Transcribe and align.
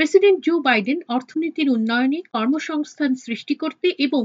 President 0.00 0.38
Joe 0.44 0.54
Biden 0.60 0.98
অর্থনীতির 1.08 1.68
উন্নয়নে 1.70 2.18
কর্মসংস্থান 2.32 3.10
সৃষ্টি 3.14 3.54
করতে 3.54 3.86
এবং 3.98 4.22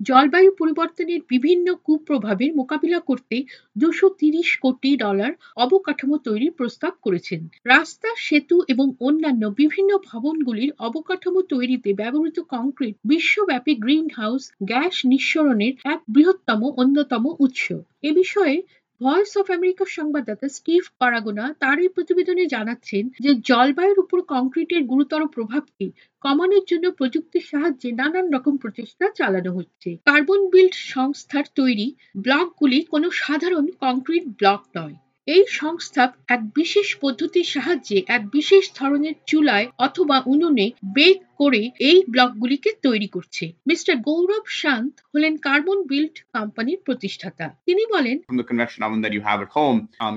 জলবায়ু 0.00 0.50
পরিবর্তনের 0.58 1.20
বিভিন্ন 1.28 1.66
কুপ্রভাবের 1.86 2.50
মোকাবিলা 2.54 3.00
করতে 3.00 3.36
দুশো 3.76 4.06
তিরিশ 4.20 4.50
কোটি 4.56 4.90
ডলার 4.96 5.32
অবকাঠামো 5.56 6.16
তৈরির 6.18 6.52
প্রস্তাব 6.52 6.92
করেছেন। 7.02 7.40
রাস্তা, 7.64 8.08
সেতু 8.16 8.56
এবং 8.68 8.86
অন্যান্য 9.00 9.42
বিভিন্ন 9.56 9.90
ভবনগুলির 10.08 10.70
অবকাঠামো 10.78 11.40
তৈরিতে 11.42 11.90
ব্যবহৃত 11.92 12.38
কংক্রিট 12.48 12.94
বিশ্বব্যাপী 13.04 13.74
গ্রিন 13.74 14.06
হাউস 14.16 14.42
গ্যাস 14.62 14.94
নিঃসরণের 15.04 15.74
এক 15.84 16.00
বৃহত্তম 16.08 16.60
অন্যতম 16.76 17.24
উৎস। 17.38 17.64
এ 18.02 18.10
বিষয়ে 18.12 18.56
ভয়েস 19.00 19.32
অফ 19.36 19.46
আমেরিকার 19.50 19.88
সংবাদদাতা 19.88 20.48
স্টিভ 20.48 20.82
পারাগোনা 20.98 21.44
তার 21.58 21.76
এই 21.78 21.88
প্রতিবেদনে 21.88 22.44
জানাচ্ছেন 22.46 23.04
যে 23.20 23.30
জলবায়ুর 23.42 23.98
উপর 23.98 24.18
কংক্রিটের 24.24 24.82
গুরুতর 24.84 25.22
প্রভাবকে 25.26 25.86
কমানোর 26.22 26.64
জন্য 26.66 26.86
প্রযুক্তির 26.90 27.44
সাহায্যে 27.50 27.88
নানান 27.92 28.26
রকম 28.32 28.54
প্রচেষ্টা 28.56 29.06
চালানো 29.14 29.50
হচ্ছে। 29.52 29.90
কার্বন 30.06 30.40
বিল্ড 30.50 30.74
সংস্থার 30.94 31.46
তৈরি 31.54 31.86
ব্লকগুলি 32.16 32.78
কোনো 32.82 33.08
সাধারণ 33.10 33.66
কংক্রিট 33.80 34.24
ব্লক 34.38 34.62
নয়। 34.76 34.96
এই 35.28 35.44
সংস্থা 35.52 36.02
এক 36.28 36.40
বিশেষ 36.54 36.88
পদ্ধতির 37.00 37.44
সাহায্যে 37.44 37.98
এক 38.06 38.22
বিশেষ 38.32 38.64
ধরনের 38.74 39.14
চুলায় 39.26 39.66
অথবা 39.78 40.16
উনুনে 40.26 40.66
বেক 40.94 41.18
করে 41.40 41.62
এই 41.80 41.98
ব্লকগুলিকে 42.08 42.70
তৈরি 42.82 43.08
করছে 43.08 43.44
মিস্টার 43.66 43.94
গৌরব 44.06 44.44
শান্ত 44.60 44.94
হলেন 45.12 45.34
কার্বন 45.38 45.78
বিল্ড 45.86 46.16
কোম্পানির 46.34 46.80
প্রতিষ্ঠাতা 46.84 47.46
তিনি 47.66 47.82
বলেন. 47.90 48.16
Um. 50.00 50.14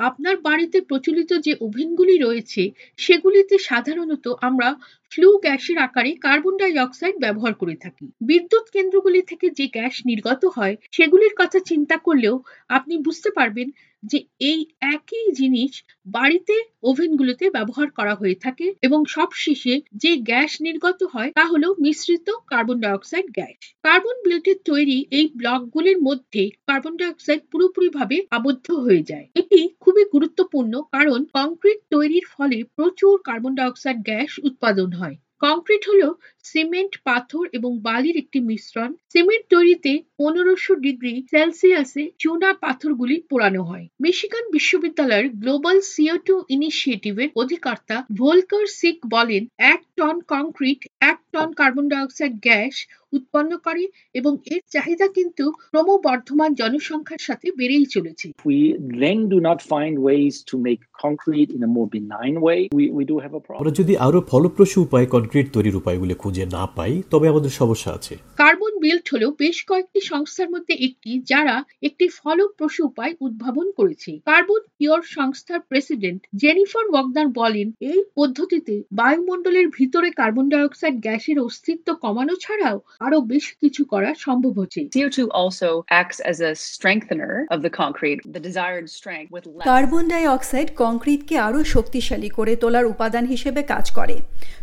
আপনার 0.00 0.36
বাড়িতে 0.42 0.78
প্রচলিত 0.80 1.30
যে 1.38 1.52
ওভেনগুলি 1.60 2.16
রয়েছে 2.18 2.62
সেগুলিতে 2.98 3.54
সাধারণত 3.68 4.26
আমরা 4.40 4.68
ফ্লু 5.12 5.28
গ্যাসের 5.38 5.78
আকারে 5.78 6.12
কার্বন 6.16 6.54
ডাই 6.56 6.74
অক্সাইড 6.78 7.16
ব্যবহার 7.18 7.54
করে 7.54 7.76
থাকি 7.76 8.06
বিদ্যুৎ 8.20 8.66
কেন্দ্রগুলি 8.70 9.20
থেকে 9.22 9.46
যে 9.50 9.66
গ্যাস 9.68 9.94
নির্গত 10.06 10.42
হয় 10.56 10.74
সেগুলির 10.92 11.34
কথা 11.38 11.58
চিন্তা 11.70 11.96
করলেও 11.98 12.36
আপনি 12.70 12.94
বুঝতে 12.98 13.30
পারবেন 13.30 13.68
যে 14.02 14.18
এই 14.40 14.60
একই 14.94 15.26
জিনিস 15.32 15.72
বাড়িতে 16.06 16.54
ওভেনগুলোতে 16.82 17.44
ব্যবহার 17.50 17.88
করা 17.90 18.14
হয়ে 18.14 18.36
থাকে 18.40 18.66
এবং 18.82 19.00
সবশেষে 19.06 19.74
যে 19.94 20.16
গ্যাস 20.20 20.52
নির্গত 20.60 21.00
হয় 21.04 21.30
তা 21.32 21.44
হলো 21.44 21.68
মিশ্রিত 21.78 22.28
কার্বন 22.46 22.78
ডাইঅক্সাইড 22.80 23.26
গ্যাস। 23.34 23.56
কার্বন 23.82 24.16
বিল্টের 24.24 24.58
তৈরি 24.64 24.98
এই 25.10 25.26
ব্লকগুলির 25.36 25.98
মধ্যে 26.02 26.42
কার্বন 26.66 26.94
ডাইঅক্সাইড 26.96 27.42
পুরোপুরিভাবে 27.52 28.16
আবদ্ধ 28.30 28.66
হয়ে 28.76 29.02
যায়। 29.02 29.26
এটি 29.34 29.60
খুবই 29.80 30.04
গুরুত্বপূর্ণ 30.12 30.72
কারণ 30.92 31.20
কংক্রিট 31.34 31.78
তৈরির 31.90 32.26
ফলে 32.30 32.58
প্রচুর 32.76 33.14
কার্বন 33.24 33.52
ডাইঅক্সাইড 33.54 33.98
গ্যাস 34.02 34.30
উৎপাদন 34.42 34.90
হয়। 34.92 35.16
কংক্রিট 35.40 35.82
হলো 35.88 36.08
সিমেন্ট 36.44 36.98
পাথর 37.04 37.44
এবং 37.52 37.78
বালির 37.78 38.16
একটি 38.16 38.40
মিশ্রণ। 38.40 38.90
সিমেন্ট 39.12 39.44
তৈরিতে 39.50 39.92
পনেরোশো 40.18 40.74
ডিগ্রি 40.74 41.22
সেলসিয়াসে 41.30 42.10
চুনা 42.18 42.52
পাথরগুলি 42.52 43.22
পোড়ানো 43.30 43.62
হয়। 43.62 43.86
মিশিগান 44.00 44.44
বিশ্ববিদ্যালয়ের 44.52 45.28
গ্লোবাল 45.28 45.80
সিও 45.80 46.16
টু 46.18 46.34
ইনিশিয়েটিভের 46.48 47.28
অধিকর্তা 47.36 47.96
ভোলকার 48.16 48.66
সিক 48.66 48.98
বলেন 49.10 49.46
এক 49.58 49.80
টন 49.96 50.20
কংক্রিট 50.28 50.80
এক 51.00 51.18
টন 51.32 51.52
কার্বন 51.52 51.88
ডাইঅক্সাইড 51.88 52.34
গ্যাস 52.42 52.86
উৎপন্ন 53.12 53.58
করে 53.58 53.84
এবং 54.14 54.36
এর 54.46 54.62
চাহিদা 54.70 55.08
কিন্তু 55.08 55.44
ক্রমবর্ধমান 55.70 56.54
জনসংখ্যার 56.54 57.18
সাথে 57.18 57.46
বেড়েই 57.58 57.84
চলেছে। 57.84 58.26
We 58.44 58.58
then 59.02 59.18
do 59.34 59.38
not 59.48 59.58
find 59.72 59.94
ways 60.08 60.34
to 60.50 60.54
make 60.66 60.80
concrete 61.04 61.50
in 61.56 61.60
a 61.68 61.70
more 61.76 61.88
benign 61.98 62.34
way, 62.46 62.60
we, 62.78 62.84
we 62.98 63.04
do 63.04 63.16
have 63.24 63.34
a 63.34 63.42
problem. 63.46 63.60
আমরা 63.60 63.72
যদি 63.80 63.96
আরও 63.96 64.20
ফলপ্রসূ 64.30 64.76
উপায়ে 64.82 65.06
কনক্রিট 65.06 65.46
তৈরির 65.52 65.76
উপায়গুলো 65.76 66.14
খুঁজে 66.30 66.46
না 66.46 66.64
পাই 66.66 67.02
তবে 67.10 67.26
আমাদের 67.28 67.50
সমস্যা 67.50 67.90
আছে। 67.92 68.14
কার্বন 68.36 68.69
বিল্ট 68.82 69.06
হলো 69.12 69.26
বেশ 69.42 69.58
কয়েকটি 69.70 70.00
সংস্থার 70.10 70.48
মধ্যে 70.54 70.74
একটি 70.86 71.10
যারা 71.30 71.56
একটি 71.88 72.06
ফলপ্রসূ 72.18 72.80
উপায় 72.90 73.12
উদ্ভাবন 73.26 73.66
করেছে 73.78 74.10
কার্বন 74.26 74.62
পিওর 74.78 75.00
সংস্থার 75.16 75.60
প্রেসিডেন্ট 75.70 76.20
জেনিফার 76.42 76.84
ওয়াগনার 76.90 77.28
বলেন 77.40 77.68
এই 77.90 78.00
পদ্ধতিতে 78.18 78.74
বায়ুমণ্ডলের 79.00 79.66
ভিতরে 79.78 80.08
কার্বন 80.20 80.46
ডাইঅক্সাইড 80.52 80.96
গ্যাসের 81.06 81.38
অস্তিত্ব 81.40 81.88
কমানো 82.04 82.34
ছাড়াও 82.44 82.78
আরও 83.00 83.18
বেশ 83.32 83.46
কিছু 83.60 83.82
করা 83.92 84.10
সম্ভব 84.26 84.52
হচ্ছে 84.60 84.80
CO2 84.90 85.18
also 85.40 85.68
acts 85.92 86.18
as 86.22 86.38
a 86.40 86.52
strengthener 86.66 87.32
of 87.50 87.58
the 87.60 87.72
concrete, 87.72 88.20
the 88.26 88.40
desired 88.40 88.86
strength 88.90 89.28
with 89.30 89.44
less. 89.48 89.66
Carbon 89.70 90.04
dioxide 90.28 90.68
কংক্রিটকে 90.82 91.34
আরও 91.38 91.60
শক্তিশালী 91.74 92.30
করে 92.38 92.52
তোলার 92.62 92.86
উপাদান 92.92 93.24
হিসেবে 93.32 93.60
কাজ 93.72 93.86
করে 93.98 94.16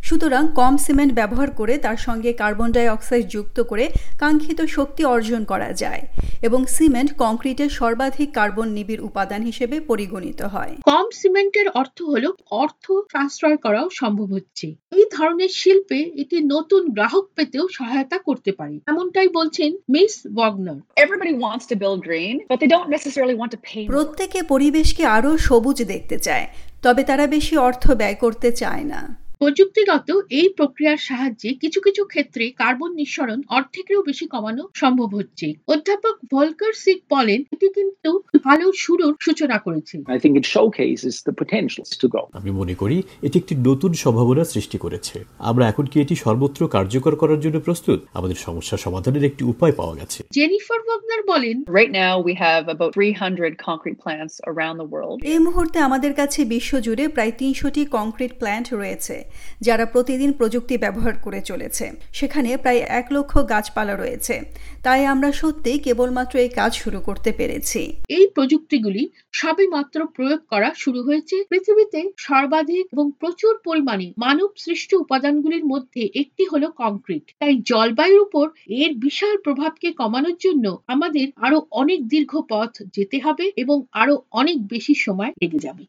সুতরাং 0.07 0.43
কম 0.59 0.73
সিমেন্ট 0.85 1.11
ব্যবহার 1.19 1.49
করে 1.59 1.73
তার 1.85 1.99
সঙ্গে 2.07 2.29
কার্বন 2.41 2.69
ডাই 2.75 2.87
অক্সাইড 2.89 3.25
যুক্ত 3.35 3.57
করে 3.71 3.85
কাঙ্ক্ষিত 4.19 4.59
শক্তি 4.61 5.01
অর্জন 5.05 5.41
করা 5.43 5.73
যায় 5.73 6.01
এবং 6.41 6.65
সিমেন্ট 6.65 7.11
কংক্রিটের 7.17 7.69
সর্বাধিক 7.69 8.29
কার্বন 8.33 8.67
নিবিড় 8.67 9.01
উপাদান 9.03 9.41
হিসেবে 9.41 9.79
পরিগণিত 9.79 10.41
হয়। 10.41 10.73
কম 10.83 11.07
সিমেন্টের 11.13 11.67
অর্থ 11.69 12.01
হলো 12.01 12.29
অর্থ 12.51 12.85
সাশ্রয় 13.11 13.57
করাও 13.57 13.87
সম্ভব 13.91 14.27
হচ্ছে। 14.33 14.67
এই 14.91 15.05
ধরনের 15.17 15.49
শিল্পে 15.49 15.99
এটি 16.21 16.37
নতুন 16.41 16.81
গ্রাহক 16.89 17.25
পেতেও 17.35 17.67
সহায়তা 17.71 18.17
করতে 18.17 18.51
পারে। 18.51 18.79
এমনটাই 18.87 19.27
বলছেন 19.27 19.71
miss 19.89 20.13
Wagner. 20.35 20.79
Everybody 21.03 21.33
wants 21.45 21.65
to 21.71 21.75
build 21.83 21.99
green, 22.09 22.35
but 22.49 22.57
they 22.61 22.69
don't 22.75 22.89
necessarily 22.97 23.35
want 23.41 23.51
to 23.55 23.59
pay 23.69 23.81
more. 23.81 23.93
প্রত্যেকে 23.95 24.39
পরিবেশকে 24.43 25.03
আরও 25.05 25.37
সবুজ 25.37 25.77
দেখতে 25.83 26.17
চায় 26.19 26.47
তবে 26.83 27.03
তারা 27.03 27.27
বেশি 27.27 27.55
অর্থ 27.57 27.83
ব্যয় 27.91 28.15
করতে 28.15 28.51
চায় 28.51 28.83
না। 28.83 29.26
প্রযুক্তিগত 29.39 30.21
এই 30.29 30.49
প্রক্রিয়ার 30.49 30.97
সাহায্যে 30.97 31.53
কিছু 31.53 31.81
কিছু 31.81 32.05
ক্ষেত্রে 32.05 32.49
কার্বন 32.49 32.93
নিঃসরণ 32.93 33.41
অর্ধেকেরও 33.49 34.03
বেশি 34.03 34.27
কমানো 34.27 34.67
সম্ভব 34.73 35.15
হচ্ছে। 35.15 35.53
অধ্যাপক 35.67 36.17
ভলকার 36.31 36.73
সিক 36.73 37.03
বলেন 37.09 37.43
এটি 37.51 37.73
কিন্তু 37.73 38.23
ভালো 38.43 38.71
শুরুর 38.75 39.17
সূচনা 39.19 39.57
করেছে। 39.57 39.97
I 39.97 40.19
think 40.19 40.35
it 40.35 40.45
showcases 40.45 41.15
the 41.29 41.35
potentials 41.43 41.99
to 42.01 42.07
go. 42.07 42.19
আমি 42.33 42.51
মনে 42.51 42.75
করি 42.75 43.03
এটি 43.21 43.39
একটি 43.39 43.55
নতুন 43.55 43.93
সম্ভাবনা 43.93 44.43
সৃষ্টি 44.43 44.77
করেছে। 44.77 45.23
আমরা 45.39 45.67
এখন 45.67 45.85
কি 45.85 46.01
এটি 46.01 46.15
সর্বত্র 46.15 46.67
কার্যকর 46.67 47.15
করার 47.15 47.39
জন্য 47.39 47.59
প্রস্তুত? 47.59 47.99
আমাদের 48.13 48.35
সমস্যা 48.35 48.77
সমাধানের 48.77 49.23
একটি 49.23 49.45
উপায় 49.45 49.71
পাওয়া 49.71 49.95
গেছে। 49.95 50.23
জেনিফার 50.33 50.79
ওয়াগনার 50.79 51.23
বলেন 51.23 51.63
right 51.73 51.97
now, 51.97 52.23
we 52.25 52.33
have 52.33 52.67
about 52.67 52.91
300 52.91 53.55
concrete 53.57 53.99
plants 54.05 54.35
around 54.47 54.75
the 54.77 54.87
world. 54.91 55.23
এই 55.23 55.39
মুহূর্তে 55.39 55.79
আমাদের 55.79 56.13
কাছে 56.13 56.45
বিশ্বজুড়ে 56.45 57.07
প্রায় 57.07 57.31
তিনশোটি 57.37 57.85
কংক্রিট 57.85 58.33
প্ল্যান্ট 58.33 58.73
রয়েছে। 58.73 59.26
যারা 59.61 59.85
প্রতিদিন 59.85 60.31
প্রযুক্তি 60.31 60.75
ব্যবহার 60.77 61.13
করে 61.21 61.41
চলেছে। 61.41 61.85
সেখানে 62.13 62.49
প্রায় 62.57 62.81
এক 62.99 63.07
লক্ষ 63.11 63.33
গাছপালা 63.49 63.95
রয়েছে। 63.95 64.35
তাই 64.83 65.01
আমরা 65.05 65.29
সত্যিই 65.31 65.79
কেবলমাত্র 65.79 66.35
এই 66.39 66.49
কাজ 66.49 66.71
শুরু 66.73 66.99
করতে 66.99 67.29
পেরেছি। 67.37 67.81
এই 68.09 68.25
প্রযুক্তিগুলি 68.35 69.03
সবে 69.31 69.65
মাত্র 69.67 69.97
প্রয়োগ 70.15 70.39
করা 70.49 70.69
শুরু 70.77 70.99
হয়েছে। 71.03 71.35
পৃথিবীতে 71.49 72.01
সর্বাধিক 72.17 72.85
এবং 72.93 73.05
প্রচুর 73.19 73.53
পরিমাণে 73.65 74.07
মানব 74.17 74.49
সৃষ্ট 74.57 74.93
উপাদানগুলির 74.93 75.65
মধ্যে 75.65 76.01
একটি 76.15 76.43
হলো 76.45 76.67
কংক্রিট। 76.77 77.25
তাই 77.39 77.53
জলবায়ুর 77.65 78.19
উপর 78.19 78.45
এর 78.69 78.91
বিশাল 78.95 79.35
প্রভাবকে 79.37 79.87
কমানোর 79.91 80.37
জন্য 80.39 80.65
আমাদের 80.87 81.27
আরও 81.35 81.57
অনেক 81.71 81.99
দীর্ঘ 82.07 82.33
পথ 82.49 82.71
যেতে 82.93 83.17
হবে 83.19 83.45
এবং 83.55 83.77
আরও 83.91 84.15
অনেক 84.31 84.57
বেশি 84.67 84.93
সময় 84.95 85.31
লেগে 85.41 85.59
যাবে। 85.59 85.83